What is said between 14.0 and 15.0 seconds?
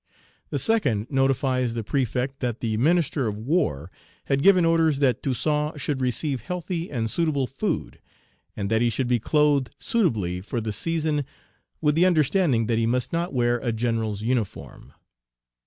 uniform.